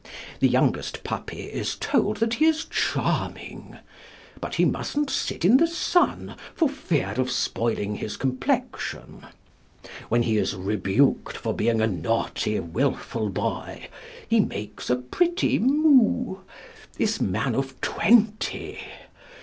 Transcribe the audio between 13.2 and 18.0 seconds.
boy, he makes a pretty moue this man of